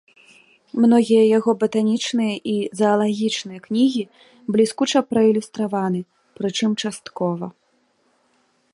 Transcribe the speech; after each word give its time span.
Многія 0.85 1.23
яго 1.37 1.51
батанічныя 1.63 2.35
і 2.55 2.55
заалагічныя 2.79 3.59
кнігі 3.67 4.03
бліскуча 4.55 4.99
праілюстраваны, 5.13 6.01
прычым 6.41 6.71
часткова. 6.85 7.45